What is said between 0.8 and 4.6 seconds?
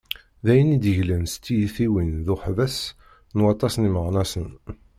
d-yeglan s tyitiwin d uḥbas n waṭas n yimeɣnasen.